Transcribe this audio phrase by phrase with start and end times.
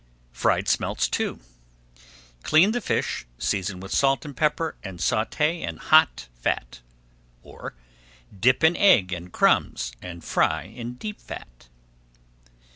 [0.31, 1.37] FRIED SMELTS II
[2.41, 6.79] Clean the fish, season with salt and pepper, and sauté in hot fat.
[7.43, 7.75] Or,
[8.35, 11.67] dip in egg and crumbs and fry in deep fat.